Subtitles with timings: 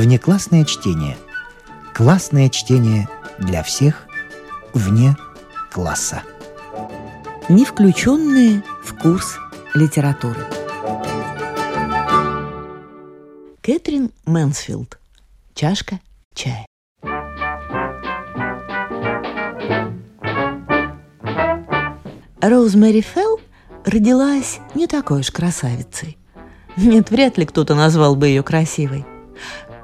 [0.00, 1.18] Внеклассное чтение.
[1.92, 3.06] Классное чтение
[3.38, 4.06] для всех
[4.72, 5.14] вне
[5.70, 6.22] класса.
[7.50, 9.36] Не включенные в курс
[9.74, 10.40] литературы.
[13.60, 14.98] Кэтрин Мэнсфилд.
[15.54, 16.00] Чашка
[16.34, 16.64] чая.
[22.40, 23.38] Роузмэри Фелл
[23.84, 26.16] родилась не такой уж красавицей.
[26.78, 29.04] Нет, вряд ли кто-то назвал бы ее красивой.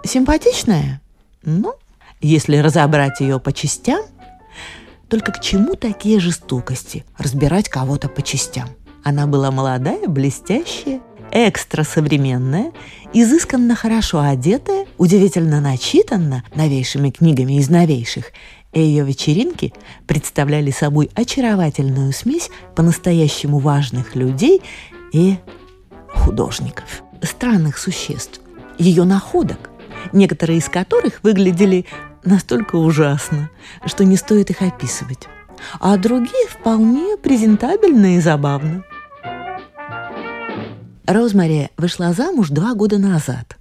[0.05, 1.01] Симпатичная?
[1.43, 1.75] Ну,
[2.21, 4.03] если разобрать ее по частям,
[5.09, 7.05] только к чему такие жестокости?
[7.19, 8.69] Разбирать кого-то по частям?
[9.05, 12.73] Она была молодая, блестящая, экстра современная,
[13.13, 18.33] изысканно хорошо одетая, удивительно начитанна новейшими книгами из новейших,
[18.73, 19.73] и ее вечеринки
[20.07, 24.61] представляли собой очаровательную смесь по-настоящему важных людей
[25.13, 25.37] и
[26.13, 28.41] художников, странных существ,
[28.79, 29.71] ее находок,
[30.13, 31.87] некоторые из которых выглядели
[32.25, 33.51] настолько ужасно,
[33.85, 35.29] что не стоит их описывать,
[35.81, 38.85] а другие вполне презентабельно и забавно.
[41.07, 43.57] Розмари вышла замуж два года назад,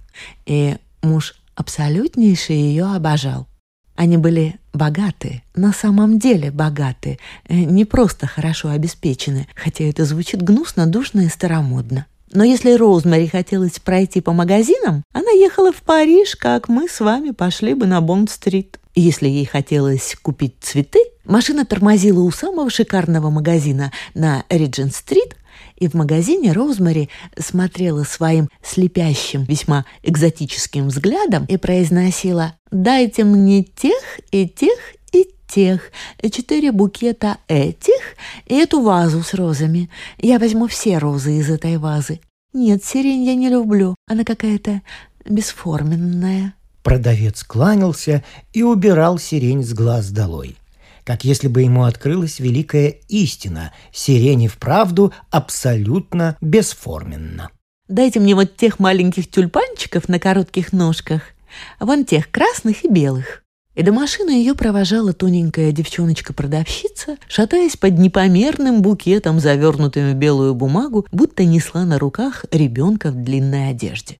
[0.46, 3.46] и муж абсолютнейше ее обожал.
[3.94, 10.86] Они были богаты, на самом деле богаты, не просто хорошо обеспечены, хотя это звучит гнусно,
[10.86, 12.06] душно и старомодно.
[12.32, 17.30] Но если Роузмари хотелось пройти по магазинам, она ехала в Париж, как мы с вами
[17.30, 18.78] пошли бы на Бонд-стрит.
[18.94, 25.36] Если ей хотелось купить цветы, машина тормозила у самого шикарного магазина на Риджент-стрит,
[25.76, 34.02] и в магазине Роузмари смотрела своим слепящим, весьма экзотическим взглядом и произносила «Дайте мне тех
[34.30, 34.78] и тех
[35.46, 35.90] тех,
[36.22, 38.16] четыре букета этих
[38.46, 39.90] и эту вазу с розами.
[40.18, 42.20] Я возьму все розы из этой вазы.
[42.52, 44.82] Нет, сирень я не люблю, она какая-то
[45.24, 46.54] бесформенная».
[46.82, 48.22] Продавец кланялся
[48.52, 50.56] и убирал сирень с глаз долой
[51.06, 53.72] как если бы ему открылась великая истина.
[53.92, 57.50] Сирень и вправду абсолютно бесформенна.
[57.88, 61.22] «Дайте мне вот тех маленьких тюльпанчиков на коротких ножках,
[61.78, 63.44] вон тех красных и белых».
[63.76, 71.06] И до машины ее провожала тоненькая девчоночка-продавщица, шатаясь под непомерным букетом, завернутым в белую бумагу,
[71.12, 74.16] будто несла на руках ребенка в длинной одежде.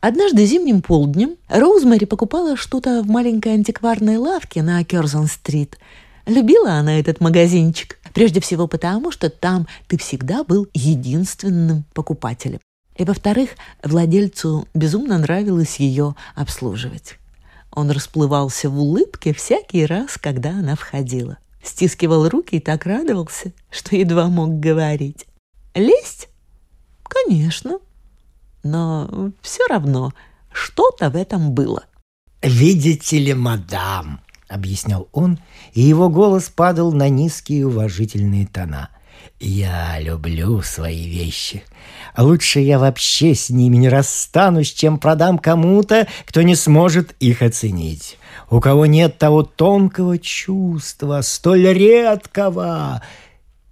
[0.00, 5.76] Однажды зимним полднем Роузмари покупала что-то в маленькой антикварной лавке на Керзон-стрит–
[6.26, 12.60] Любила она этот магазинчик, прежде всего потому, что там ты всегда был единственным покупателем.
[12.96, 13.50] И, во-вторых,
[13.82, 17.18] владельцу безумно нравилось ее обслуживать.
[17.72, 21.38] Он расплывался в улыбке всякий раз, когда она входила.
[21.62, 25.26] Стискивал руки и так радовался, что едва мог говорить.
[25.74, 26.28] Лезть?
[27.04, 27.78] Конечно.
[28.62, 30.12] Но все равно
[30.52, 31.84] что-то в этом было.
[32.42, 34.20] «Видите ли, мадам»,
[34.52, 35.38] объяснял он,
[35.72, 38.90] и его голос падал на низкие уважительные тона.
[39.44, 41.64] «Я люблю свои вещи.
[42.16, 48.18] Лучше я вообще с ними не расстанусь, чем продам кому-то, кто не сможет их оценить.
[48.50, 53.02] У кого нет того тонкого чувства, столь редкого!»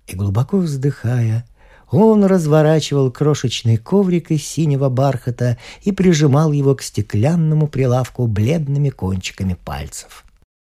[0.08, 1.44] И глубоко вздыхая,
[1.88, 9.54] он разворачивал крошечный коврик из синего бархата и прижимал его к стеклянному прилавку бледными кончиками
[9.54, 10.24] пальцев.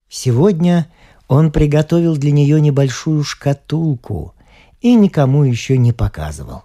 [0.09, 0.85] Сегодня
[1.27, 4.35] он приготовил для нее небольшую шкатулку
[4.81, 6.63] и никому еще не показывал.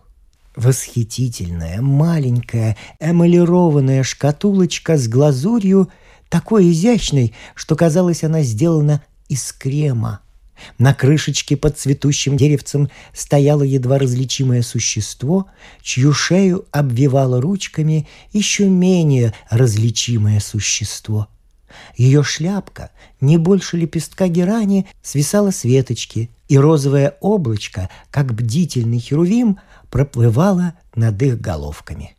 [0.57, 5.91] Восхитительная, маленькая, эмалированная шкатулочка с глазурью,
[6.31, 10.21] такой изящной, что казалось, она сделана из крема.
[10.79, 15.49] На крышечке под цветущим деревцем стояло едва различимое существо,
[15.83, 21.29] чью шею обвивало ручками еще менее различимое существо—
[21.97, 22.91] ее шляпка,
[23.21, 29.59] не больше лепестка герани, свисала с веточки, и розовое облачко, как бдительный херувим,
[29.91, 32.17] проплывало над их головками.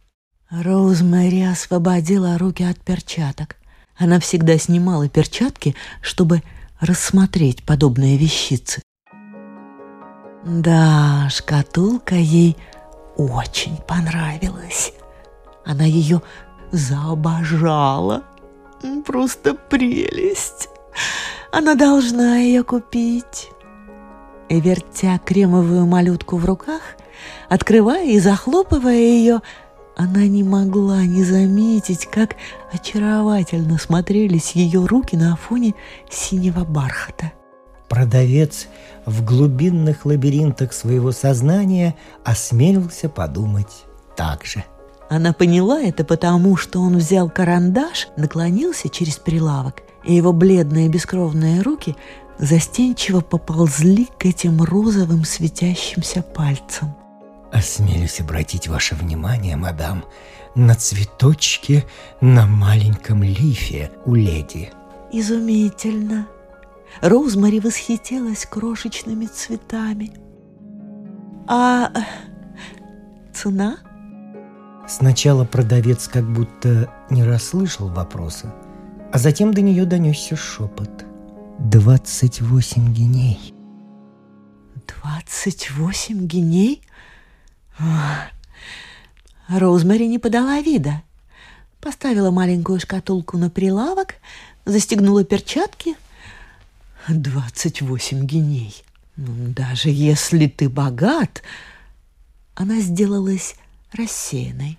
[0.49, 3.57] Роузмэри освободила руки от перчаток.
[3.97, 6.41] Она всегда снимала перчатки, чтобы
[6.79, 8.81] рассмотреть подобные вещицы.
[10.45, 12.55] Да, шкатулка ей
[13.17, 14.93] очень понравилась.
[15.65, 16.21] Она ее
[16.71, 18.23] заобожала.
[19.06, 20.69] Просто прелесть.
[21.51, 23.51] Она должна ее купить.
[24.50, 26.81] И вертя кремовую малютку в руках,
[27.50, 29.41] открывая и захлопывая ее,
[29.95, 32.35] она не могла не заметить, как
[32.71, 35.74] очаровательно смотрелись ее руки на фоне
[36.09, 37.31] синего бархата.
[37.89, 38.68] Продавец
[39.06, 43.85] в глубинных лабиринтах своего сознания осмелился подумать
[44.15, 44.63] так же.
[45.09, 51.62] Она поняла это потому, что он взял карандаш, наклонился через прилавок, и его бледные бескровные
[51.62, 51.95] руки
[52.38, 56.95] застенчиво поползли к этим розовым светящимся пальцам.
[57.51, 60.04] «Осмелюсь обратить ваше внимание, мадам,
[60.56, 61.86] на цветочки
[62.19, 64.71] на маленьком лифе у леди».
[65.13, 66.27] «Изумительно!»
[67.01, 70.12] Роузмари восхитилась крошечными цветами.
[71.48, 71.92] «А
[73.33, 73.77] цена?»
[74.88, 78.56] Сначала продавец как будто не расслышал вопроса,
[79.12, 81.06] а затем до нее донесся шепот.
[81.60, 83.54] «Двадцать восемь геней».
[84.88, 86.81] «Двадцать восемь геней?»
[89.50, 91.01] Роузмари не подала вида.
[91.81, 94.16] Поставила маленькую шкатулку на прилавок,
[94.66, 95.95] застегнула перчатки.
[97.10, 98.74] «Двадцать восемь геней.
[99.18, 101.44] Ну, даже если ты богат...»
[102.56, 103.56] Она сделалась
[103.94, 104.78] рассеянной.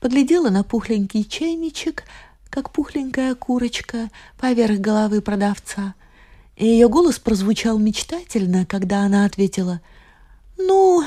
[0.00, 2.04] Поглядела на пухленький чайничек,
[2.50, 5.94] как пухленькая курочка поверх головы продавца.
[6.56, 9.80] И ее голос прозвучал мечтательно, когда она ответила
[10.56, 11.04] «Ну,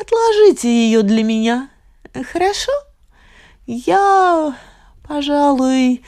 [0.00, 1.70] отложите ее для меня,
[2.32, 2.72] хорошо?
[3.66, 4.56] Я,
[5.06, 6.02] пожалуй...»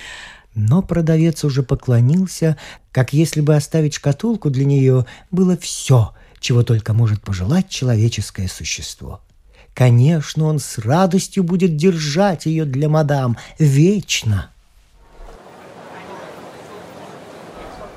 [0.56, 2.56] Но продавец уже поклонился,
[2.92, 9.20] как если бы оставить шкатулку для нее было все, чего только может пожелать человеческое существо.
[9.74, 14.50] Конечно, он с радостью будет держать ее для мадам вечно.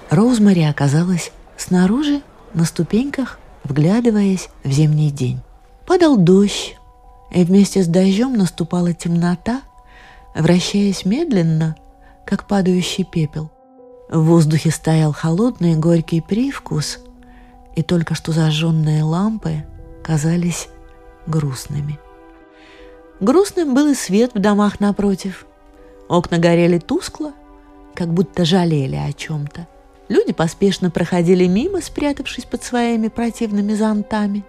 [0.10, 2.22] Роузмари оказалась снаружи,
[2.54, 5.40] на ступеньках, вглядываясь в зимний день.
[5.86, 6.76] Падал дождь,
[7.32, 9.62] и вместе с дождем наступала темнота,
[10.34, 11.76] вращаясь медленно,
[12.26, 13.52] как падающий пепел.
[14.10, 17.00] В воздухе стоял холодный горький привкус,
[17.76, 19.66] и только что зажженные лампы
[20.04, 20.70] казались
[21.28, 22.00] грустными.
[23.20, 25.46] Грустным был и свет в домах напротив.
[26.08, 27.34] Окна горели тускло,
[27.96, 29.68] как будто жалели о чем-то.
[30.08, 34.46] Люди поспешно проходили мимо, спрятавшись под своими противными зонтами.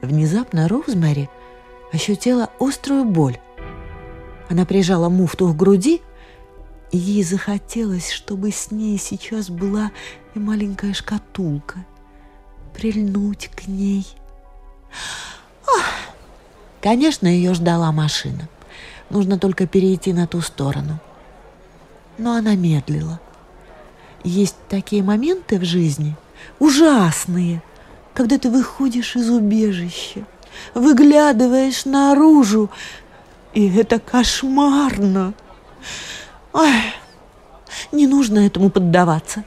[0.00, 1.28] Внезапно Роузмари
[1.92, 3.38] ощутила острую боль.
[4.48, 6.00] Она прижала муфту к груди,
[6.92, 9.90] и ей захотелось, чтобы с ней сейчас была
[10.34, 11.84] и маленькая шкатулка.
[12.72, 14.06] Прильнуть к ней.
[15.66, 16.13] Ах!
[16.84, 18.46] Конечно, ее ждала машина.
[19.08, 20.98] Нужно только перейти на ту сторону.
[22.18, 23.20] Но она медлила.
[24.22, 26.14] Есть такие моменты в жизни,
[26.58, 27.62] ужасные,
[28.12, 30.26] когда ты выходишь из убежища,
[30.74, 32.68] выглядываешь наружу,
[33.54, 35.32] и это кошмарно.
[36.52, 36.74] Ой,
[37.92, 39.42] не нужно этому поддаваться.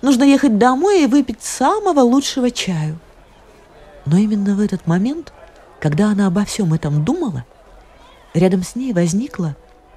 [0.00, 2.98] Нужно ехать домой и выпить самого лучшего чаю.
[4.06, 5.34] Но именно в этот момент–
[5.82, 7.44] когда она обо всем этом думала,
[8.34, 9.56] рядом с ней возникла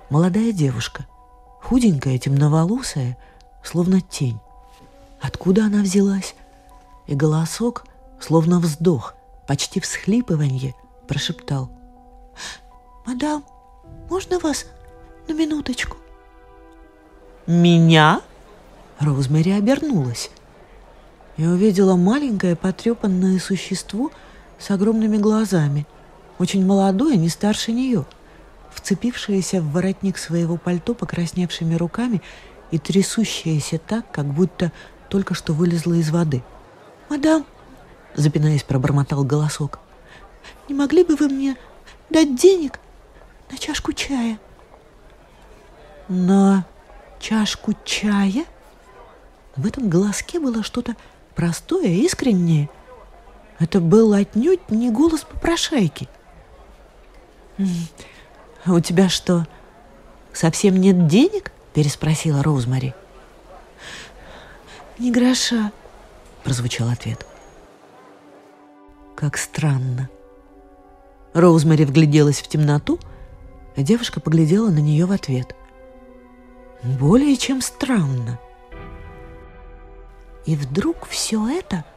[0.10, 1.06] молодая девушка,
[1.62, 3.20] худенькая, темноволосая,
[3.64, 4.40] словно тень.
[5.22, 6.34] Откуда она взялась?
[7.06, 7.86] И голосок,
[8.20, 9.14] словно вздох,
[9.46, 10.74] почти всхлипыванье,
[11.08, 11.70] прошептал.
[13.06, 13.46] «Мадам,
[14.10, 14.66] можно вас
[15.28, 15.98] на минуточку?»
[17.46, 18.22] «Меня?»
[18.98, 20.32] Роузмэри обернулась
[21.38, 24.10] и увидела маленькое потрепанное существо–
[24.60, 25.86] с огромными глазами,
[26.40, 28.06] очень молодой, не старше нее,
[28.72, 32.22] вцепившаяся в воротник своего пальто покрасневшими руками
[32.72, 34.72] и трясущаяся так, как будто
[35.10, 36.44] только что вылезла из воды.
[37.10, 37.46] «Мадам!»—
[38.16, 39.80] запинаясь, пробормотал голосок.
[40.68, 41.56] «Не могли бы вы мне
[42.10, 42.80] дать денег
[43.52, 44.40] на чашку чая?»
[46.08, 46.66] «На
[47.20, 48.46] чашку чая?»
[49.56, 50.96] В этом голоске было что-то
[51.34, 52.70] простое, искреннее—
[53.60, 56.10] это был отнюдь не голос попрошайки.
[58.66, 59.48] «А у тебя что,
[60.34, 62.94] совсем нет денег?»– переспросила Роузмари.
[64.98, 65.72] «Ни гроша»,–
[66.44, 67.26] прозвучал ответ.
[69.16, 70.10] «Как странно».
[71.34, 73.00] Роузмари вгляделась в темноту,
[73.76, 75.56] а девушка поглядела на нее в ответ.
[76.84, 78.40] «Более чем странно».
[80.46, 81.86] И вдруг все это–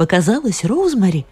[0.00, 1.26] показалось Роузмари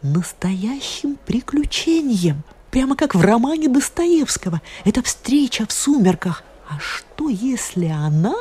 [0.00, 4.62] настоящим приключением, прямо как в романе Достоевского.
[4.86, 6.42] Это встреча в сумерках.
[6.70, 8.34] А что, если она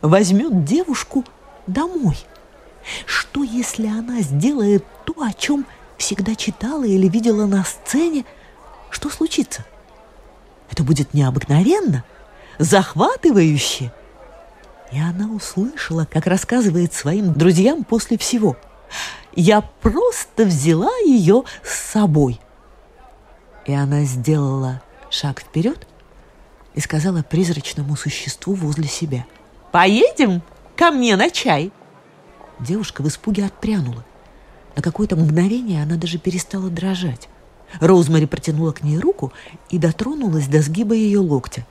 [0.00, 1.22] возьмет девушку
[1.66, 2.16] домой?
[3.04, 5.66] Что, если она сделает то, о чем
[5.98, 8.24] всегда читала или видела на сцене?
[8.88, 9.66] Что случится?
[10.70, 12.04] Это будет необыкновенно,
[12.58, 13.92] захватывающе.
[14.92, 18.56] И она услышала, как рассказывает своим друзьям после всего–
[19.36, 22.40] я просто взяла ее с собой.
[23.66, 25.86] И она сделала шаг вперед
[26.74, 29.26] и сказала призрачному существу возле себя.
[29.72, 30.42] «Поедем
[30.76, 31.72] ко мне на чай!»
[32.60, 34.04] Девушка в испуге отпрянула.
[34.76, 37.28] На какое-то мгновение она даже перестала дрожать.
[37.80, 39.32] Роузмари протянула к ней руку
[39.70, 41.66] и дотронулась до сгиба ее локтя.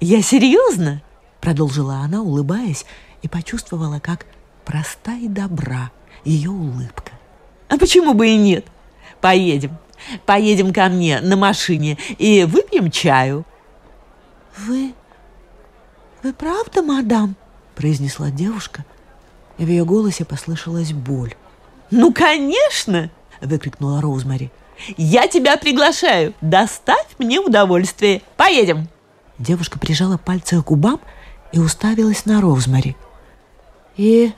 [0.00, 1.02] «Я серьезно?»–
[1.40, 2.84] продолжила она, улыбаясь,
[3.22, 4.26] и почувствовала, как
[4.64, 5.90] проста и добра
[6.28, 7.12] ее улыбка.
[7.68, 8.66] «А почему бы и нет?
[9.20, 9.76] Поедем,
[10.26, 13.44] поедем ко мне на машине и выпьем чаю».
[14.56, 14.92] «Вы...
[16.22, 17.36] вы правда, мадам?»–
[17.74, 18.84] произнесла девушка,
[19.56, 21.34] и в ее голосе послышалась боль.
[21.90, 24.50] «Ну, конечно!»– выкрикнула Роузмари.
[24.96, 26.34] «Я тебя приглашаю!
[26.40, 28.22] Доставь мне удовольствие!
[28.36, 28.88] Поедем!»
[29.38, 31.00] Девушка прижала пальцы к губам
[31.52, 32.96] и уставилась на Роузмари.
[33.96, 34.32] «И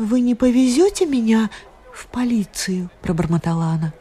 [0.00, 1.50] вы не повезете меня
[1.94, 3.92] в полицию?»– пробормотала она.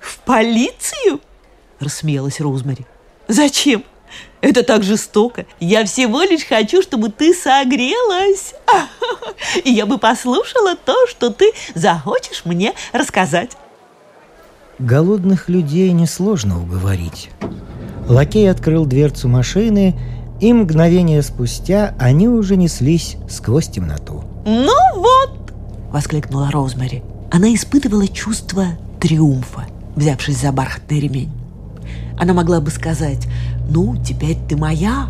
[0.00, 1.20] «В полицию?»–
[1.80, 2.86] рассмеялась Роузмари.
[3.28, 3.84] «Зачем?
[4.40, 5.46] Это так жестоко.
[5.60, 8.54] Я всего лишь хочу, чтобы ты согрелась.
[9.64, 13.56] И я бы послушала то, что ты захочешь мне рассказать.
[14.78, 17.30] Голодных людей несложно уговорить.
[18.08, 19.94] Лакей открыл дверцу машины,
[20.40, 24.24] и мгновение спустя они уже неслись сквозь темноту.
[24.44, 24.81] «Ну вот!»—
[25.92, 27.02] воскликнула Розмари.
[27.30, 28.66] Она испытывала чувство
[29.00, 31.30] триумфа, взявшись за бархатный ремень.
[32.18, 33.26] Она могла бы сказать
[33.68, 35.08] «Ну, теперь ты моя»,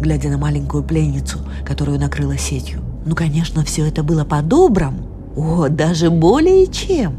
[0.00, 2.80] глядя на маленькую пленницу, которую накрыла сетью.
[3.06, 4.98] Ну, конечно, все это было по-доброму.
[5.36, 7.16] О, даже более чем.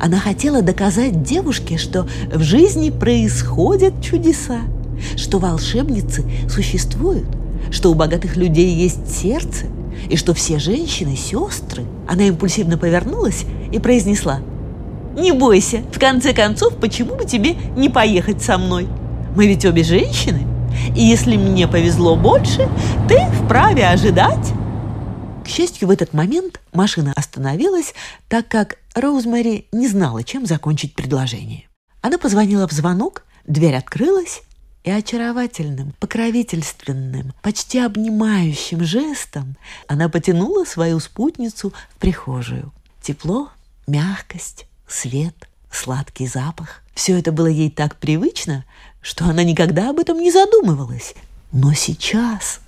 [0.00, 4.60] Она хотела доказать девушке, что в жизни происходят чудеса,
[5.16, 7.26] что волшебницы существуют,
[7.70, 9.66] что у богатых людей есть сердце,
[10.08, 11.84] и что все женщины– сестры.
[12.08, 14.40] Она импульсивно повернулась и произнесла–
[15.18, 18.86] не бойся, в конце концов, почему бы тебе не поехать со мной?
[19.34, 20.46] Мы ведь обе женщины,
[20.94, 22.68] и если мне повезло больше,
[23.08, 24.52] ты вправе ожидать.
[25.44, 27.94] К счастью, в этот момент машина остановилась,
[28.28, 31.64] так как Роузмэри не знала, чем закончить предложение.
[32.00, 34.42] Она позвонила в звонок, дверь открылась,
[34.88, 42.72] и очаровательным, покровительственным, почти обнимающим жестом она потянула свою спутницу в прихожую.
[43.02, 43.50] Тепло,
[43.86, 45.34] мягкость, свет,
[45.70, 46.82] сладкий запах.
[46.94, 48.64] Все это было ей так привычно,
[49.02, 51.14] что она никогда об этом не задумывалась.
[51.52, 52.60] Но сейчас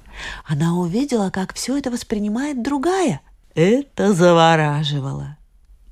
[0.44, 3.22] она увидела, как все это воспринимает другая.
[3.54, 5.38] Это завораживало.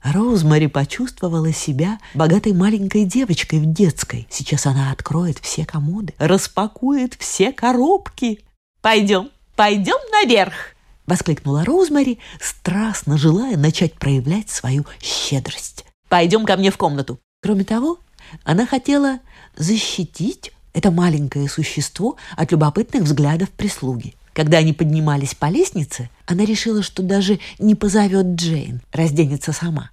[0.02, 4.26] Роузмари почувствовала себя богатой маленькой девочкой в детской.
[4.30, 8.40] Сейчас она откроет все комоды, распакует все коробки.
[8.80, 10.76] «Пойдем, пойдем наверх!»—
[11.06, 15.84] воскликнула Роузмари, страстно желая начать проявлять свою щедрость.
[16.08, 17.18] Пойдем ко мне в комнату.
[17.42, 17.98] Кроме того,
[18.44, 19.18] она хотела
[19.56, 24.14] защитить это маленькое существо от любопытных взглядов прислуги.
[24.38, 29.90] Когда они поднимались по лестнице, она решила, что даже не позовет Джейн, разденется сама.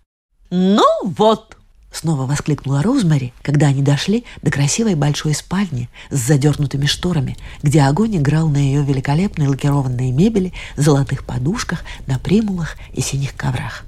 [0.52, 1.58] «Ну вот!»—
[1.92, 8.18] снова воскликнула Розмари, когда они дошли до красивой большой спальни с задернутыми шторами, где огонь
[8.18, 13.84] играл на ее великолепной лакированной мебели, золотых подушках, на примулах и синих коврах.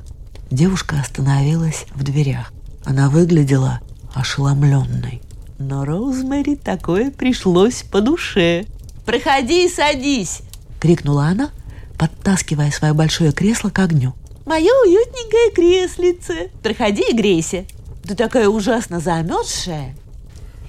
[0.49, 2.51] Девушка остановилась в дверях.
[2.83, 3.81] Она выглядела
[4.15, 5.21] ошеломленной.
[5.59, 8.65] Но Роузмэри такое пришлось по душе.
[9.05, 10.41] «Проходи и садись!»—
[10.79, 11.51] крикнула она,
[11.98, 14.13] подтаскивая свое большое кресло к огню.
[14.46, 16.51] «Мое уютненькое креслице!
[16.63, 17.65] Проходи и грейся!
[18.03, 19.96] Ты такая ужасно замерзшая!»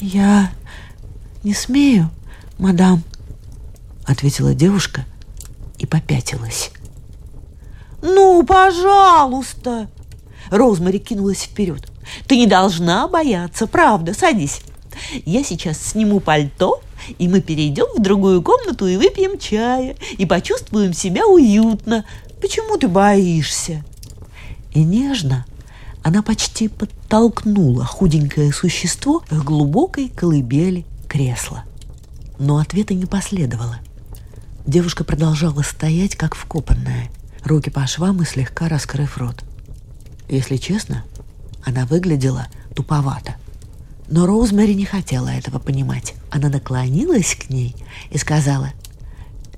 [0.01, 0.51] «Я
[1.45, 2.11] не смею,
[2.59, 3.03] мадам»,—
[4.07, 5.05] ответила девушка
[5.79, 6.71] и попятилась.
[8.03, 9.89] «Ну, пожалуйста!»
[10.51, 11.91] Розмари кинулась вперед.
[12.27, 14.63] «Ты не должна бояться, правда, садись.
[15.25, 16.81] Я сейчас сниму пальто,
[17.19, 22.05] и мы перейдем в другую комнату и выпьем чая, и почувствуем себя уютно.
[22.41, 23.85] Почему ты боишься?»
[24.73, 25.47] И нежно
[26.03, 31.65] она почти подтолкнула худенькое существо к глубокой колыбели кресла.
[32.39, 33.79] Но ответа не последовало.
[34.67, 37.11] Девушка продолжала стоять, как вкопанная–
[37.45, 39.43] руки по швам и слегка раскрыв рот.
[40.29, 41.05] Если честно,
[41.65, 43.35] она выглядела туповато.
[44.09, 46.15] Но Роузмэри не хотела этого понимать.
[46.31, 47.77] Она наклонилась к ней
[48.11, 48.73] и сказала,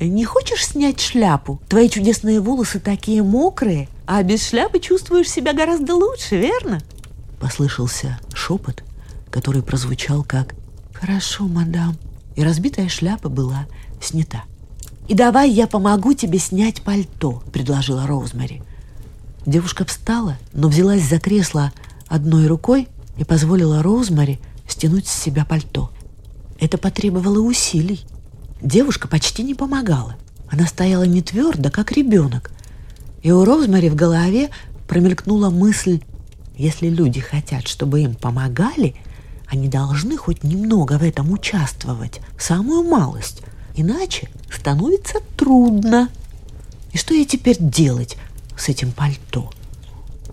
[0.00, 1.61] «Не хочешь снять шляпу?
[1.69, 6.80] Твои чудесные волосы такие мокрые, а без шляпы чувствуешь себя гораздо лучше, верно?»
[7.38, 8.83] Послышался шепот,
[9.30, 10.54] который прозвучал как
[10.92, 11.97] «Хорошо, мадам».
[12.35, 13.66] И разбитая шляпа была
[14.02, 14.45] снята.
[15.07, 18.62] «И давай я помогу тебе снять пальто»,— предложила Роузмари.
[19.47, 21.73] Девушка встала, но взялась за кресло
[22.09, 22.88] одной рукой
[23.21, 25.91] и позволила Роузмари стянуть с себя пальто.
[26.59, 28.00] Это потребовало усилий.
[28.62, 30.17] Девушка почти не помогала.
[30.50, 32.50] Она стояла не твердо, как ребенок.
[33.23, 34.49] И у Розмари в голове
[34.89, 36.00] промелькнула мысль,
[36.57, 38.95] если люди хотят, чтобы им помогали,
[39.47, 43.43] они должны хоть немного в этом участвовать, самую малость,
[43.77, 46.09] иначе становится трудно.
[46.93, 48.17] И что ей теперь делать
[48.57, 49.53] с этим пальто?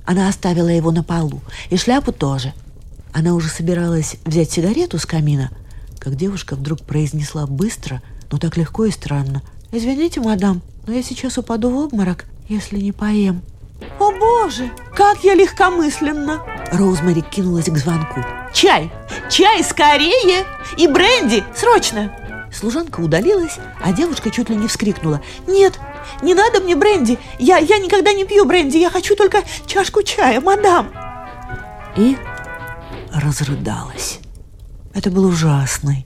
[0.06, 2.54] Она оставила его на полу, и шляпу тоже.
[3.18, 5.50] Она уже собиралась взять сигарету с камина,
[5.98, 9.42] как девушка вдруг произнесла быстро, но так легко и странно.
[9.72, 13.42] «Извините, мадам, но я сейчас упаду в обморок, если не поем».
[13.98, 18.24] «О боже, как я легкомысленно!» Роузмари кинулась к звонку.
[18.54, 18.92] «Чай!
[19.32, 20.46] Чай скорее!
[20.78, 21.44] И бренди!
[21.56, 22.16] Срочно!»
[22.54, 25.22] Служанка удалилась, а девушка чуть ли не вскрикнула.
[25.48, 25.80] «Нет,
[26.22, 27.18] не надо мне бренди!
[27.40, 28.78] Я, я никогда не пью бренди!
[28.78, 30.92] Я хочу только чашку чая, мадам!»
[31.96, 32.16] И
[33.14, 34.20] разрыдалась.
[34.94, 36.06] Это был ужасный,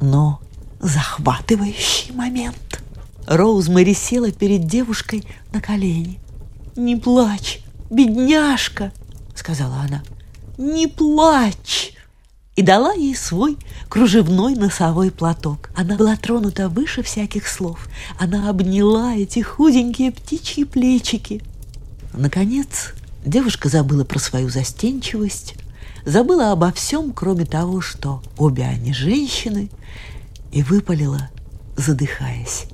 [0.00, 0.40] но
[0.80, 2.82] захватывающий момент.
[3.26, 6.18] Роузмэри села перед девушкой на колени.
[6.76, 8.92] «Не плачь, бедняжка!»—
[9.34, 10.02] сказала она.
[10.56, 11.92] «Не плачь!»
[12.58, 13.56] и дала ей свой
[13.88, 15.70] кружевной носовой платок.
[15.76, 17.88] Она была тронута выше всяких слов.
[18.18, 21.40] Она обняла эти худенькие птичьи плечики.
[22.12, 25.54] Наконец, девушка забыла про свою застенчивость,
[26.04, 29.70] забыла обо всем, кроме того, что обе они женщины,
[30.52, 31.30] и выпалила,
[31.76, 32.66] задыхаясь.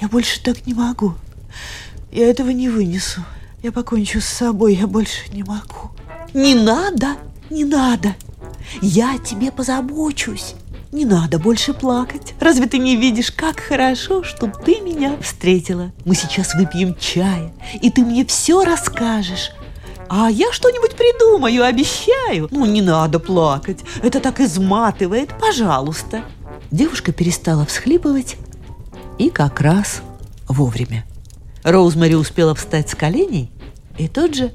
[0.00, 1.14] «Я больше так не могу.
[2.10, 3.24] Я этого не вынесу.
[3.62, 5.90] Я покончу с собой, я больше не могу».
[6.34, 7.16] «Не надо,
[7.50, 8.14] не надо!»
[8.80, 10.54] Я о тебе позабочусь.
[10.92, 12.34] Не надо больше плакать.
[12.38, 15.90] Разве ты не видишь, как хорошо, что ты меня встретила?
[16.04, 19.52] Мы сейчас выпьем чая, и ты мне все расскажешь.
[20.14, 22.46] А я что-нибудь придумаю, обещаю.
[22.50, 23.78] Ну, не надо плакать.
[24.02, 25.30] Это так изматывает.
[25.40, 26.22] Пожалуйста.
[26.70, 28.36] Девушка перестала всхлипывать
[29.18, 30.02] и как раз
[30.46, 31.06] вовремя.
[31.64, 33.50] Роузмари успела встать с коленей
[33.96, 34.52] и тот же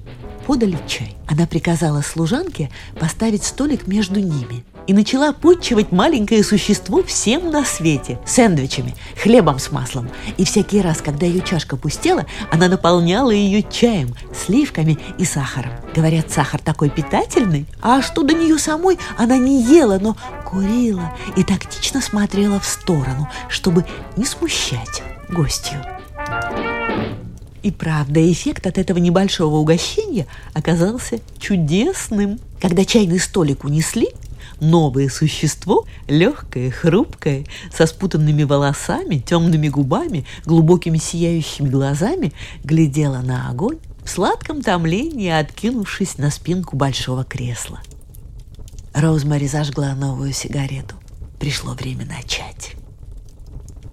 [0.48, 1.14] подали чай.
[1.28, 8.18] Она приказала служанке поставить столик между ними и начала подчивать маленькое существо всем на свете–
[8.26, 10.10] сэндвичами, хлебом с маслом.
[10.38, 15.74] И всякий раз, когда ее чашка пустела, она наполняла ее чаем, сливками и сахаром.
[15.94, 21.44] Говорят, сахар такой питательный, а что до нее самой она не ела, но курила и
[21.44, 25.84] тактично смотрела в сторону, чтобы не смущать гостью.
[27.68, 32.40] И правда, эффект от этого небольшого угощения оказался чудесным.
[32.62, 34.08] Когда чайный столик унесли,
[34.62, 42.32] новое существо, легкое, хрупкое, со спутанными волосами, темными губами, глубокими сияющими глазами,
[42.64, 47.82] глядело на огонь в сладком томлении, откинувшись на спинку большого кресла.
[48.94, 50.96] Роузмари зажгла новую сигарету.
[51.38, 52.78] Пришло время начать.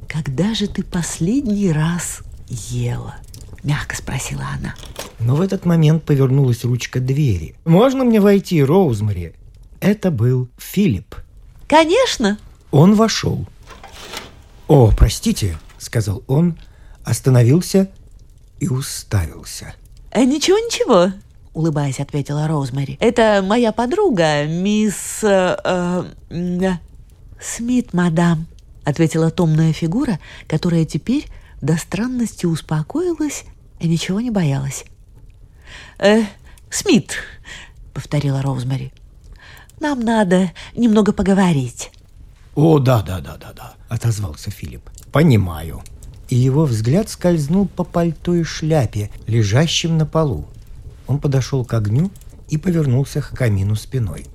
[0.08, 3.16] «Когда же ты последний раз ела?»
[3.64, 4.74] Мягко спросила она.
[5.18, 7.57] Но в этот момент повернулась ручка двери.
[7.64, 9.33] «Можно мне войти, Роузмари?»
[9.81, 11.16] Это был Филипп.
[11.66, 12.38] «Конечно!»
[12.70, 13.46] Он вошел.
[14.68, 16.59] «О, простите»,— сказал он,
[17.05, 17.90] остановился
[18.61, 19.74] и уставился.
[20.11, 21.12] «Э, «Ничего, ничего»,—
[21.55, 22.96] улыбаясь, ответила Роузмари.
[23.00, 25.22] «Это моя подруга, мисс...
[25.22, 26.72] Э, э,
[27.40, 28.46] Смит, мадам»,—
[28.85, 31.27] ответила томная фигура, которая теперь
[31.61, 33.44] до странности успокоилась
[33.80, 34.84] и ничего не боялась.
[35.98, 36.24] «Э,
[36.70, 37.14] Смит»,—
[37.92, 38.92] повторила Роузмари,—
[39.80, 41.90] «нам надо немного поговорить».
[42.54, 44.88] «О, да, да, да, да, да»,— отозвался Филипп.
[45.12, 45.82] «Понимаю».
[46.28, 50.48] И его взгляд скользнул по пальто и шляпе, лежащим на полу.
[51.06, 52.10] Он подошел к огню
[52.48, 54.26] и повернулся к камину спиной.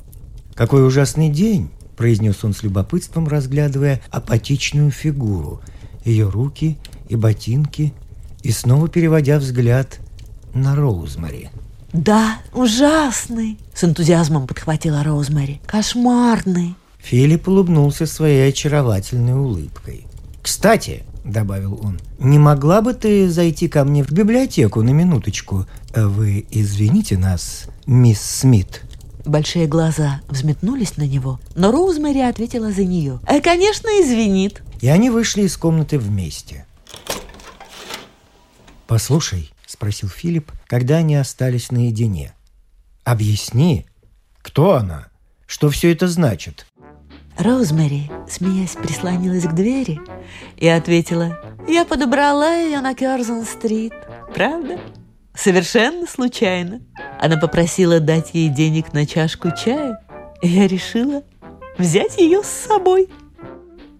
[0.54, 5.62] «Какой ужасный день!»– произнес он с любопытством, разглядывая апатичную фигуру,
[6.06, 7.94] ее руки и ботинки–
[8.42, 10.00] и снова переводя взгляд
[10.54, 11.50] на Роузмари.
[11.94, 15.60] «Да, ужасный!»– с энтузиазмом подхватила Роузмари.
[15.66, 20.06] «Кошмарный!» Филипп улыбнулся своей очаровательной улыбкой.
[20.42, 25.66] «Кстати»,— добавил он,— «не могла бы ты зайти ко мне в библиотеку на минуточку?
[25.96, 28.84] Вы извините нас, мисс Смит?»
[29.26, 33.20] Большие глаза взметнулись на него, но Роузмэри ответила за нее.
[33.28, 34.62] «Э, «Конечно, извинит».
[34.82, 36.66] И они вышли из комнаты вместе.
[38.90, 42.34] «Послушай»,— спросил Филипп, когда они остались наедине.
[43.04, 43.86] «Объясни,
[44.42, 45.10] кто она?
[45.46, 46.66] Что все это значит?»
[47.38, 50.02] Розмари, смеясь, прислонилась к двери
[50.58, 53.94] и ответила, «Я подобрала ее на Керзон-стрит.
[54.34, 54.80] Правда?
[55.36, 56.82] Совершенно случайно.
[57.20, 60.04] Она попросила дать ей денег на чашку чая,
[60.42, 61.22] и я решила
[61.78, 63.08] взять ее с собой.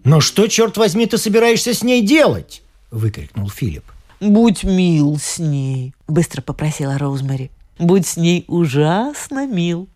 [0.02, 3.84] «Но что, черт возьми, ты собираешься с ней делать?»— выкрикнул Филипп.
[4.20, 7.50] «Будь мил с ней»,— быстро попросила Роузмари.
[7.78, 9.88] «Будь с ней ужасно мил.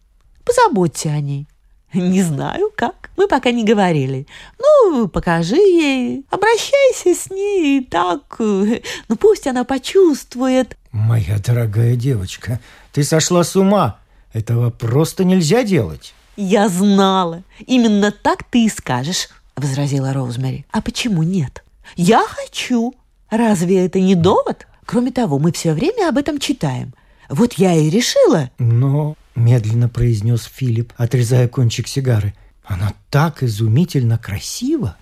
[0.47, 1.47] Позаботься о ней.
[1.93, 4.27] Не знаю как, мы пока не говорили.
[4.59, 8.37] Ну, покажи ей, обращайся с ней так.
[8.39, 10.79] Ну, пусть она почувствует».
[10.91, 12.61] «Моя дорогая девочка,
[12.93, 13.99] ты сошла с ума.
[14.33, 16.15] Этого просто нельзя делать».
[16.37, 17.43] «Я знала.
[17.67, 20.65] Именно так ты и скажешь»,— возразила Роузмари.
[20.71, 21.63] «А почему нет?
[21.95, 22.95] Я хочу.
[23.37, 24.69] Разве это не довод?
[24.87, 26.95] Кроме того, мы все время об этом читаем.
[27.29, 28.51] Вот я и решила».
[28.59, 32.35] «Но...»— медленно произнес Филипп, отрезая кончик сигары.
[32.63, 34.97] «Она так изумительно красива!»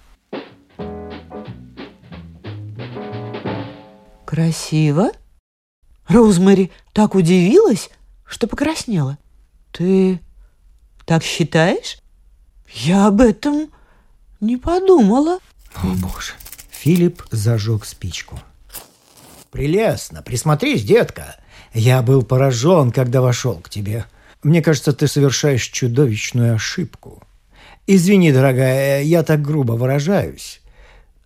[4.25, 5.11] «Красиво?»
[6.09, 7.91] Роузмари так удивилась,
[8.25, 9.19] что покраснела.
[9.73, 10.21] «Ты
[11.05, 11.99] так считаешь?
[12.73, 13.71] Я об этом
[14.41, 15.39] не подумала».
[15.75, 16.33] «О, боже!»
[16.83, 18.41] Филипп зажег спичку.
[19.53, 20.21] «Прелестно!
[20.21, 21.37] Присмотрись, детка!
[21.73, 24.07] Я был поражен, когда вошел к тебе.
[24.43, 27.23] Мне кажется, ты совершаешь чудовищную ошибку.
[27.87, 30.61] Извини, дорогая, я так грубо выражаюсь.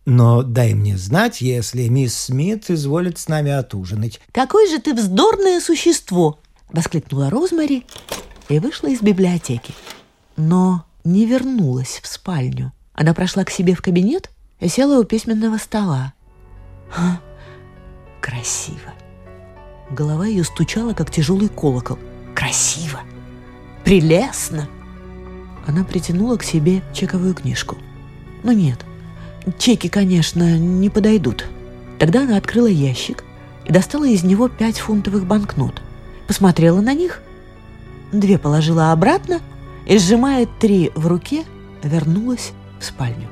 [0.04, 4.20] Но дай мне знать, если мисс Смит изволит с нами отужинать».
[4.32, 6.38] «Какое же ты вздорное существо!»—
[6.68, 7.86] воскликнула Розмари
[8.50, 9.72] и вышла из библиотеки.
[10.36, 12.74] Но не вернулась в спальню.
[12.92, 16.12] Она прошла к себе в кабинет и села у письменного стола.
[16.90, 17.20] Ха,
[18.20, 18.94] красиво.
[19.90, 21.98] Голова ее стучала, как тяжелый колокол.
[22.34, 23.00] Красиво!
[23.84, 24.68] Прелестно!
[25.66, 27.76] Она притянула к себе чековую книжку.
[28.42, 28.84] Но нет,
[29.58, 31.46] чеки, конечно, не подойдут.
[31.98, 33.24] Тогда она открыла ящик
[33.64, 35.82] и достала из него пять фунтовых банкнот.
[36.26, 37.22] Посмотрела на них,
[38.12, 39.40] две положила обратно
[39.86, 41.44] и, сжимая три в руке,
[41.82, 43.28] вернулась в спальню.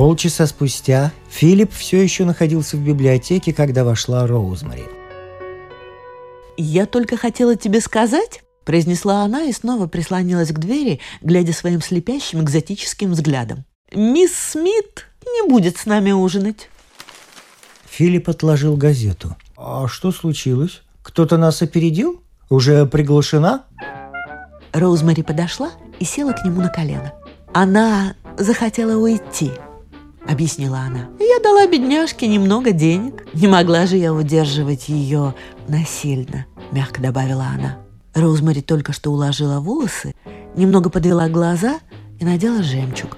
[0.00, 4.84] Полчаса спустя Филипп все еще находился в библиотеке, когда вошла Роузмари.
[6.56, 12.40] «Я только хотела тебе сказать»,— произнесла она и снова прислонилась к двери, глядя своим слепящим
[12.40, 13.66] экзотическим взглядом.
[13.94, 16.70] «Мисс Смит не будет с нами ужинать».
[17.84, 19.36] Филипп отложил газету.
[19.54, 20.80] «А что случилось?
[21.02, 22.22] Кто-то нас опередил?
[22.48, 23.66] Уже приглашена?»
[24.72, 27.12] Роузмари подошла и села к нему на колено.
[27.52, 29.50] Она захотела уйти——
[30.26, 31.08] объяснила она.
[31.18, 33.26] «Я дала бедняжке немного денег.
[33.34, 35.34] Не могла же я удерживать ее
[35.68, 37.78] насильно»,— мягко добавила она.
[38.14, 40.14] Роузмари только что уложила волосы,
[40.56, 41.78] немного подвела глаза
[42.18, 43.16] и надела жемчуг.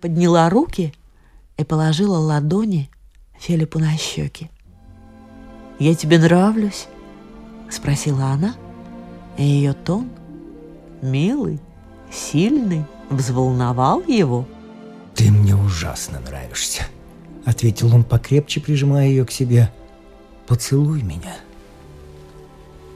[0.00, 0.94] Подняла руки
[1.56, 2.90] и положила ладони
[3.38, 4.50] Филиппу на щеки.
[5.78, 6.88] «Я тебе нравлюсь?»—
[7.70, 8.54] спросила она,
[9.36, 10.10] и ее тон,
[11.02, 11.60] милый,
[12.10, 14.46] сильный, взволновал его—
[15.14, 16.84] «Ты мне ужасно нравишься»,—
[17.44, 19.72] ответил он покрепче, прижимая ее к себе.
[20.46, 21.34] «Поцелуй меня».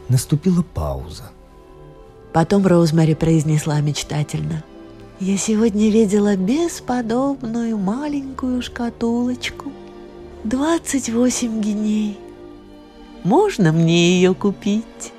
[0.08, 1.32] Наступила пауза.
[2.32, 4.62] Потом Роузмари произнесла мечтательно.
[5.18, 9.72] «Я сегодня видела бесподобную маленькую шкатулочку.
[10.44, 12.18] Двадцать восемь геней.
[13.24, 15.14] Можно мне ее купить?»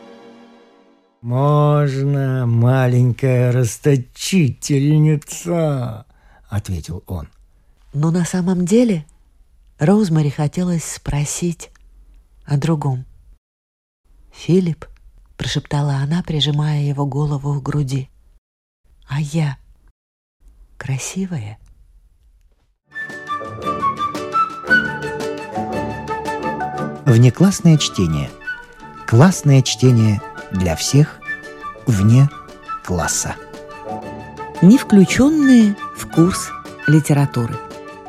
[1.21, 6.05] «Можно, маленькая расточительница!»—
[6.49, 7.27] ответил он.
[7.93, 9.05] Но на самом деле
[9.79, 11.71] Роузмари хотелось спросить
[12.45, 13.05] о другом.
[14.31, 14.85] «Филипп»,—
[15.37, 18.09] прошептала она, прижимая его голову к груди,—
[19.07, 19.57] «а я
[20.77, 21.57] красивая?»
[27.05, 28.29] Внеклассное чтение.
[29.07, 30.21] Классное чтение
[30.51, 31.19] для всех
[31.85, 32.29] вне
[32.85, 33.35] класса.
[34.61, 36.49] Не включенные в курс
[36.85, 37.55] литературы.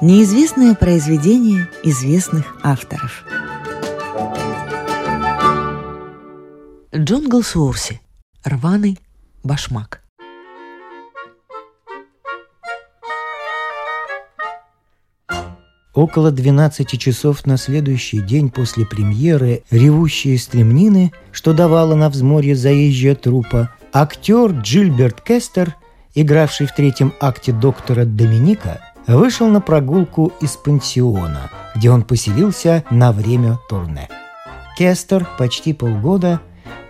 [0.01, 3.25] Неизвестные произведения известных авторов.
[6.95, 8.01] Джон Голсуорси.
[8.45, 8.97] Рваный
[9.43, 10.03] башмак.
[15.95, 23.17] Около 12 часов на следующий день после премьеры «Ревущие стремнины», что давала на взморье заезжая
[23.17, 25.75] трупа, актер Джильберт Кестер–
[26.21, 28.81] игравший в третьем акте доктора Доминика,
[29.17, 34.09] вышел на прогулку из пансиона, где он поселился на время турне.
[34.77, 36.41] Кестер почти полгода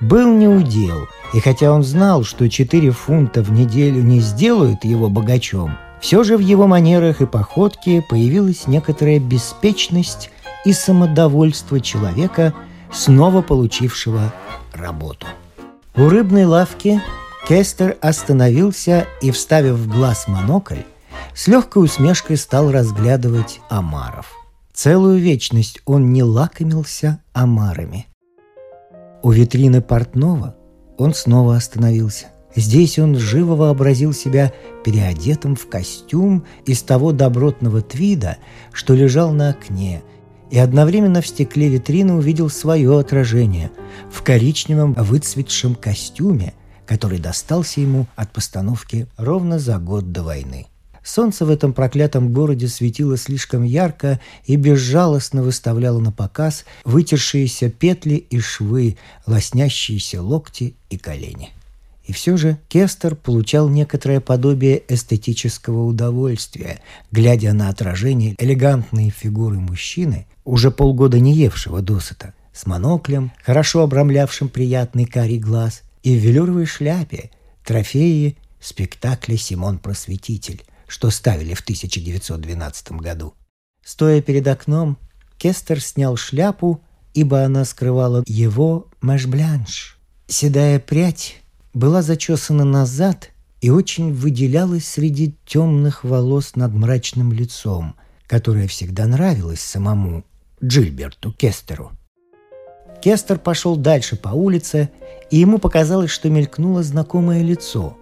[0.01, 5.79] был неудел, и хотя он знал, что 4 фунта в неделю не сделают его богачом,
[6.01, 10.31] все же в его манерах и походке появилась некоторая беспечность
[10.65, 12.55] и самодовольство человека,
[12.93, 14.33] снова получившего
[14.73, 15.27] работу.
[15.97, 17.01] У рыбной лавки
[17.49, 20.83] Кестер остановился и, вставив в глаз монокль,
[21.35, 24.33] с легкой усмешкой стал разглядывать омаров.
[24.73, 28.07] Целую вечность он не лакомился омарами.
[29.23, 30.57] У витрины портного
[30.97, 32.27] он снова остановился.
[32.55, 34.53] Здесь он живо вообразил себя
[34.85, 38.39] переодетым в костюм из того добротного твида,
[38.73, 40.03] что лежал на окне,
[40.51, 43.71] и одновременно в стекле витрины увидел свое отражение
[44.11, 46.55] в коричневом выцветшем костюме,
[46.87, 50.67] который достался ему от постановки ровно за год до войны.
[51.09, 58.17] Солнце в этом проклятом городе светило слишком ярко и безжалостно выставляло на показ вытершиеся петли
[58.17, 61.49] и швы, лоснящиеся локти и колени.
[62.05, 66.79] И все же Кестер получал некоторое подобие эстетического удовольствия,
[67.11, 74.51] глядя на отражение элегантной фигуры мужчины, уже полгода не евшего досыта, с моноклем, хорошо обрамлявшим
[74.51, 77.31] приятный карий глаз, и в велюровой шляпе,
[77.65, 83.35] трофеи спектакля «Симон Просветитель», что ставили в 1912 году.
[83.85, 84.99] Стоя перед окном,
[85.37, 86.83] Кестер снял шляпу,
[87.15, 89.99] ибо она скрывала его мэш-блянш.
[90.27, 91.37] Седая прядь
[91.73, 97.95] была зачесана назад и очень выделялась среди темных волос над мрачным лицом,
[98.27, 100.25] которое всегда нравилось самому
[100.63, 101.93] Джильберту Кестеру.
[103.03, 104.91] Кестер пошел дальше по улице,
[105.31, 107.97] и ему показалось, что мелькнуло знакомое лицо.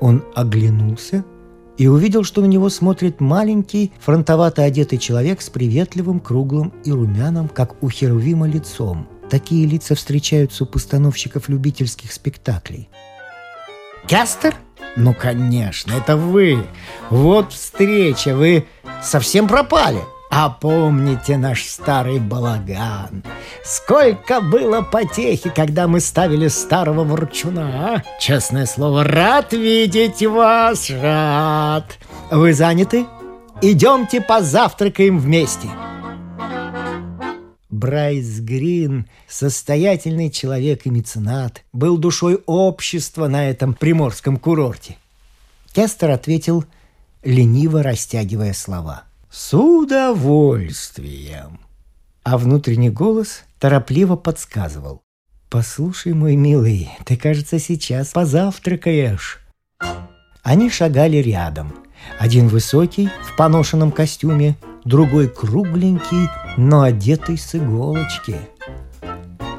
[0.00, 1.24] Он оглянулся–
[1.78, 7.48] и увидел, что на него смотрит маленький, фронтовато одетый человек с приветливым, круглым и румяным,
[7.48, 9.08] как у Херувима, лицом.
[9.30, 12.88] Такие лица встречаются у постановщиков любительских спектаклей.
[14.08, 14.54] «Кастер?
[14.96, 16.64] Ну, конечно, это вы!
[17.10, 18.66] Вот встреча, вы
[19.02, 23.24] совсем пропали!» А помните наш старый балаган?
[23.64, 28.02] Сколько было потехи, когда мы ставили старого ворчуна, а?
[28.20, 31.98] Честное слово, рад видеть вас, рад.
[32.30, 33.06] Вы заняты?
[33.62, 35.68] Идемте позавтракаем вместе.
[37.70, 44.96] Брайс Грин, состоятельный человек и меценат, был душой общества на этом приморском курорте.
[45.72, 46.64] Кестер ответил,
[47.22, 51.60] лениво растягивая слова– с удовольствием.
[52.22, 55.02] А внутренний голос торопливо подсказывал.
[55.50, 59.40] «Послушай, мой милый, ты, кажется, сейчас позавтракаешь».
[60.42, 61.74] Они шагали рядом.
[62.18, 68.36] Один высокий, в поношенном костюме, другой кругленький, но одетый с иголочки.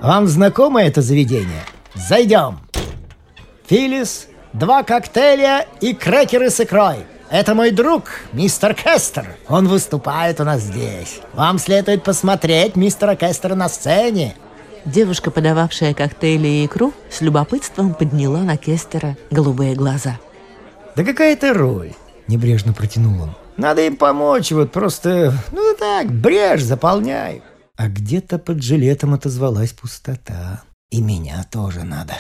[0.02, 1.64] «Вам знакомо это заведение?
[1.94, 2.60] Зайдем!»
[3.68, 7.00] «Филис, два коктейля и крекеры с икрой!»
[7.30, 9.38] Это мой друг, мистер Кестер.
[9.48, 11.20] Он выступает у нас здесь.
[11.34, 14.36] Вам следует посмотреть мистера Кестера на сцене.
[14.84, 20.20] Девушка, подававшая коктейли и икру, с любопытством подняла на Кестера голубые глаза.
[20.96, 21.94] «Да какая это роль?»–
[22.28, 23.36] небрежно протянул он.
[23.58, 27.44] «Надо им помочь, вот просто, ну так, брешь заполняй».
[27.76, 30.64] А где-то под жилетом отозвалась пустота.
[30.90, 32.16] И меня тоже надо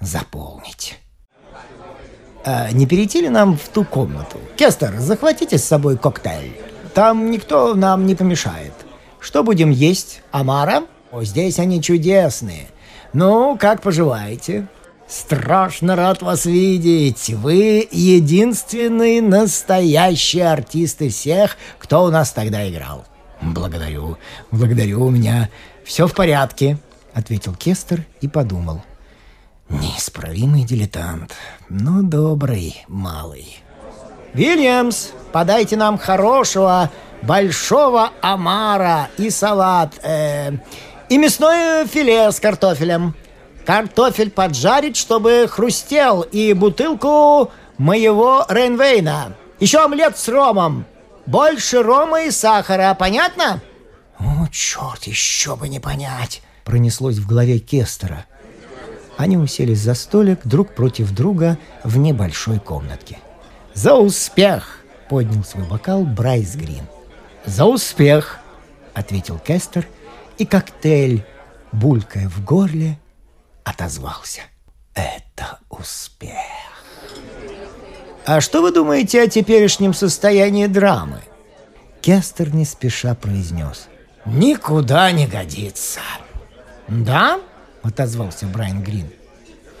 [0.00, 0.98] заполнить.
[2.46, 4.38] А не перейти ли нам в ту комнату?
[4.56, 6.56] Кестер, захватите с собой коктейль.
[6.94, 8.72] Там никто нам не помешает.
[9.18, 10.22] Что будем есть?
[10.30, 10.84] Амара?
[11.10, 12.68] О, здесь они чудесные.
[13.12, 14.68] Ну, как поживаете?
[15.08, 17.30] Страшно рад вас видеть.
[17.30, 23.04] Вы единственный настоящий артист из всех, кто у нас тогда играл.
[23.42, 24.18] Благодарю,
[24.52, 25.50] благодарю, у меня
[25.84, 26.78] все в порядке,
[27.12, 28.82] ответил Кестер и подумал–
[29.68, 31.34] Неисправимый дилетант,
[31.68, 33.58] но добрый малый.
[34.32, 36.90] «Вильямс, подайте нам хорошего,
[37.22, 40.52] большого омара и салат, э,
[41.08, 43.16] и мясное филе с картофелем.
[43.64, 49.34] Картофель поджарить, чтобы хрустел, и бутылку моего Рейнвейна.
[49.58, 50.84] Еще омлет с ромом.
[51.26, 53.60] Больше рома и сахара, понятно?»
[54.20, 58.26] «О, черт, еще бы не понять!» Пронеслось в голове Кестера–
[59.16, 63.18] они уселись за столик друг против друга в небольшой комнатке.
[63.74, 66.86] «За успех!»— поднял свой бокал Брайс Грин.
[67.44, 68.40] «За успех!»—
[68.94, 69.86] ответил Кестер,
[70.38, 71.24] и коктейль,
[71.72, 72.98] булькая в горле,
[73.64, 74.42] отозвался.
[74.94, 76.32] «Это успех!»
[78.26, 81.20] «А что вы думаете о теперешнем состоянии драмы?»
[82.00, 83.88] Кестер не спеша произнес.
[84.24, 86.00] «Никуда не годится!»
[86.88, 87.40] «Да?»
[87.86, 89.08] Отозвался Брайан Грин.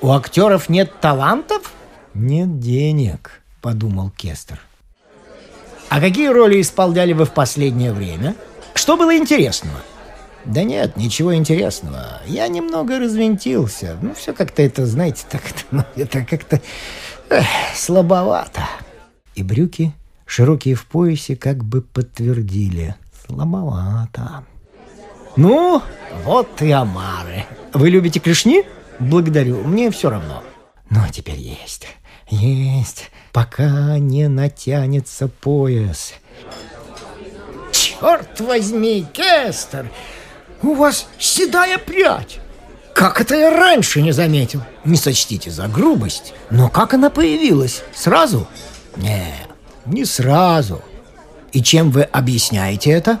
[0.00, 1.72] «У актеров нет талантов?»
[2.14, 4.60] «Нет денег»,— подумал Кестер.
[5.88, 8.34] «А какие роли исполняли вы в последнее время?
[8.74, 9.80] Что было интересного?»
[10.46, 12.22] Да нет, ничего интересного.
[12.26, 13.96] Я немного развинтился.
[14.00, 15.42] Ну, все как-то это, знаете, так
[15.72, 16.60] ну, это как-то
[17.30, 18.62] эх, слабовато.
[19.34, 19.92] И брюки,
[20.24, 22.94] широкие в поясе, как бы подтвердили.
[23.26, 24.44] Слабовато.
[25.34, 25.82] Ну,
[26.24, 27.44] вот и омары.
[27.76, 28.64] Вы любите клешни?
[28.98, 30.42] Благодарю, мне все равно.
[30.90, 31.86] А теперь есть.
[32.30, 33.10] Есть.
[33.34, 36.14] Пока не натянется пояс.
[37.72, 39.90] Черт возьми, Кестер!
[40.62, 42.38] У вас седая прядь.
[42.94, 44.62] Как это я раньше не заметил?
[44.86, 46.32] Не сочтите за грубость.
[46.48, 47.82] Но как она появилась?
[47.94, 48.48] Сразу?
[48.96, 49.34] Не,
[49.84, 50.80] не сразу.
[51.52, 53.20] И чем вы объясняете это?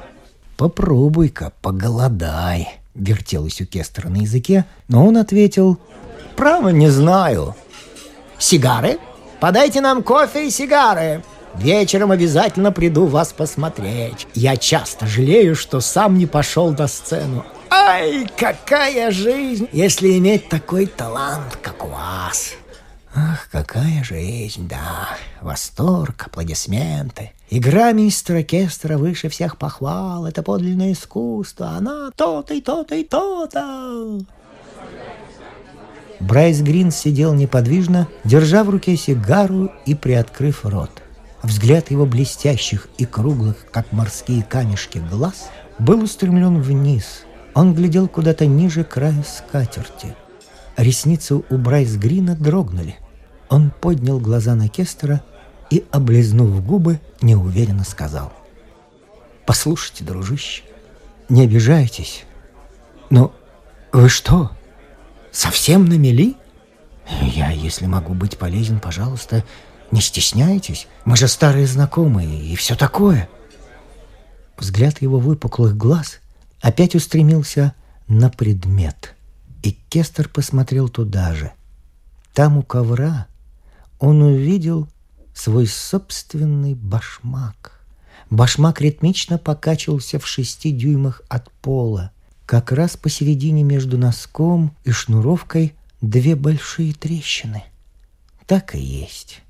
[0.56, 2.80] Попробуй-ка, поголодай.
[2.96, 5.78] Вертелось у Кестера на языке, но он ответил,
[6.34, 7.54] право не знаю.
[8.38, 8.98] Сигары?
[9.38, 11.22] Подайте нам кофе и сигары.
[11.54, 14.26] Вечером обязательно приду вас посмотреть.
[14.34, 17.44] Я часто жалею, что сам не пошел на сцену.
[17.70, 22.52] Ай, какая жизнь, если иметь такой талант, как у вас.
[23.14, 25.10] Ах, какая жизнь, да.
[25.40, 27.32] Восторг, аплодисменты.
[27.48, 30.26] Игра мистера Кестера выше всех похвал.
[30.26, 31.70] Это подлинное искусство.
[31.70, 34.20] Она то-то и то-то и то-то.
[36.18, 40.90] Брайс Грин сидел неподвижно, держа в руке сигару и приоткрыв рот.
[41.42, 47.22] Взгляд его блестящих и круглых, как морские камешки, глаз был устремлен вниз.
[47.54, 50.16] Он глядел куда-то ниже края скатерти.
[50.76, 52.96] Ресницы у Брайс Грина дрогнули.
[53.48, 55.22] Он поднял глаза на Кестера
[55.70, 58.32] и, облизнув губы, неуверенно сказал.
[59.44, 60.62] «Послушайте, дружище,
[61.28, 62.24] не обижайтесь,
[63.10, 63.34] но
[63.92, 64.50] вы что,
[65.30, 66.34] совсем на мели?
[67.22, 69.44] Я, если могу быть полезен, пожалуйста,
[69.90, 73.28] не стесняйтесь, мы же старые знакомые и все такое.
[74.56, 76.20] Взгляд его выпуклых глаз
[76.60, 77.74] опять устремился
[78.08, 79.14] на предмет,
[79.62, 81.52] и Кестер посмотрел туда же.
[82.34, 83.26] Там у ковра
[83.98, 84.88] он увидел
[85.36, 87.80] свой собственный башмак.
[88.30, 92.10] Башмак ритмично покачивался в шести дюймах от пола.
[92.46, 97.64] Как раз посередине между носком и шнуровкой две большие трещины.
[98.46, 99.42] Так и есть.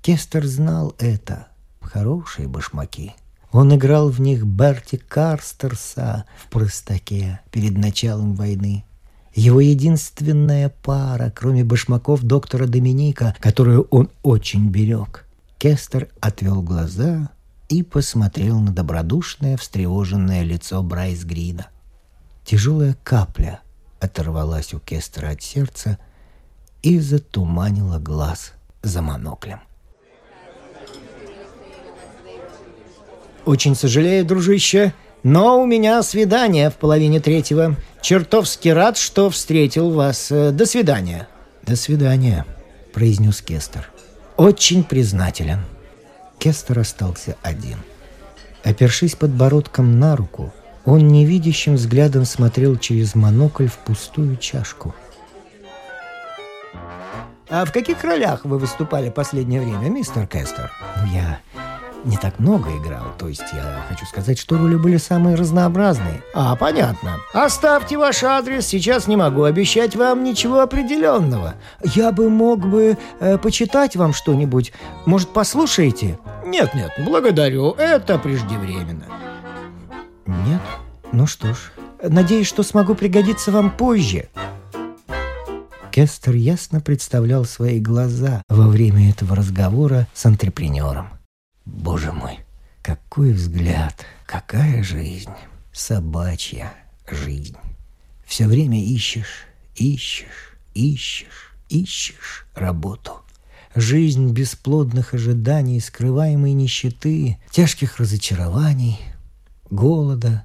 [0.00, 1.48] Кестер знал это.
[1.80, 3.14] Хорошие башмаки.
[3.52, 8.84] Он играл в них Берти Карстерса в простаке перед началом войны.
[9.34, 15.26] Его единственная пара, кроме башмаков доктора Доминика, которую он очень берег.
[15.58, 17.30] Кестер отвел глаза
[17.68, 21.66] и посмотрел на добродушное, встревоженное лицо Брайс Грина.
[22.44, 23.60] Тяжелая капля
[23.98, 25.98] оторвалась у Кестера от сердца
[26.82, 29.60] и затуманила глаз за моноклем.
[33.44, 34.94] «Очень сожалею, дружище,
[35.24, 37.76] но у меня свидание в половине третьего.
[38.02, 40.30] Чертовски рад, что встретил вас.
[40.30, 41.26] Э, до свидания».
[41.62, 42.44] «До свидания»,—
[42.92, 43.90] произнес Кестер.
[44.36, 45.60] «Очень признателен».
[46.38, 47.78] Кестер остался один.
[48.62, 50.52] Опершись подбородком на руку,
[50.84, 54.94] он невидящим взглядом смотрел через монокль в пустую чашку.
[57.48, 61.40] «А в каких ролях вы выступали последнее время, мистер Кестер?» «Ну, я
[62.04, 63.04] не так много играл.
[63.18, 66.22] То есть я хочу сказать, что роли были самые разнообразные.
[66.34, 67.18] А, понятно.
[67.32, 71.54] Оставьте ваш адрес, сейчас не могу обещать вам ничего определенного.
[71.82, 74.72] Я бы мог бы э, почитать вам что-нибудь.
[75.06, 76.18] Может, послушаете?
[76.44, 79.06] Нет-нет, благодарю, это преждевременно.
[80.26, 80.60] Нет?
[81.12, 84.28] Ну что ж, надеюсь, что смогу пригодиться вам позже.
[85.90, 91.06] Кестер ясно представлял свои глаза во время этого разговора с антрепренером.
[91.64, 92.40] Боже мой,
[92.82, 95.32] какой взгляд, какая жизнь,
[95.72, 96.74] собачья
[97.10, 97.56] жизнь.
[98.26, 103.22] Все время ищешь, ищешь, ищешь, ищешь работу.
[103.74, 109.00] Жизнь бесплодных ожиданий, скрываемой нищеты, тяжких разочарований,
[109.70, 110.44] голода.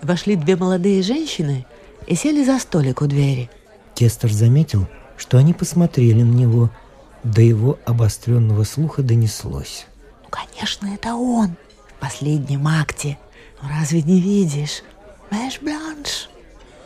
[0.00, 1.66] Вошли две молодые женщины
[2.06, 3.50] и сели за столик у двери.
[3.94, 6.70] Кестер заметил, что они посмотрели на него–
[7.24, 9.86] до его обостренного слуха донеслось.
[10.22, 11.56] Ну, конечно, это он
[11.88, 13.18] в последнем акте.
[13.60, 14.82] Ну, разве не видишь?
[15.30, 16.28] Мэш Бланш.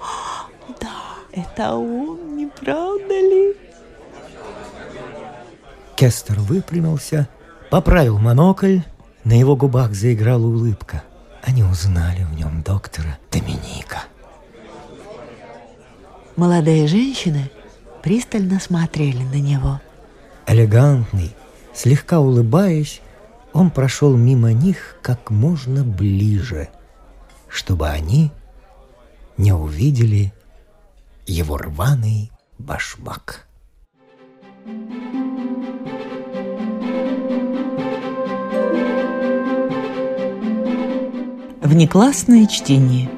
[0.80, 0.88] да,
[1.32, 3.56] это он, не правда ли?
[5.96, 7.28] Кестер выпрямился,
[7.70, 8.80] поправил монокль,
[9.24, 11.02] на его губах заиграла улыбка.
[11.42, 14.04] Они узнали в нем доктора Доминика.
[16.36, 17.50] Молодые женщины
[18.02, 19.80] пристально смотрели на него–
[20.48, 21.34] элегантный,
[21.74, 23.02] слегка улыбаясь,
[23.52, 26.68] он прошел мимо них как можно ближе,
[27.48, 28.32] чтобы они
[29.36, 30.32] не увидели
[31.26, 33.46] его рваный башмак.
[41.60, 43.17] Внеклассное чтение.